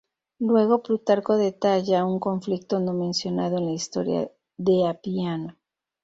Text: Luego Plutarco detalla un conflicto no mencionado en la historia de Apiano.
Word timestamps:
Luego 0.39 0.81
Plutarco 0.81 1.37
detalla 1.37 2.05
un 2.07 2.19
conflicto 2.19 2.79
no 2.79 2.91
mencionado 2.91 3.59
en 3.59 3.65
la 3.67 3.73
historia 3.73 4.31
de 4.57 4.87
Apiano. 4.87 5.59